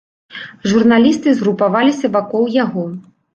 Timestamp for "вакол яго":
2.17-2.89